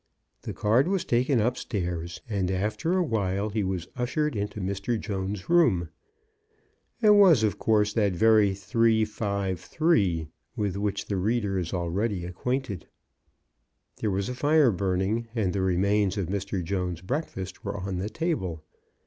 [0.41, 4.99] The card was taken up stairs, and after a while he was ushered into Mr.
[4.99, 5.89] Jones's room.
[7.03, 12.87] It was, of course, that very 353 with which the reader is already acquainted.
[13.97, 16.63] There was a fire burn ing, and the remains of Mr.
[16.63, 18.63] Jones's breakfast were on the table.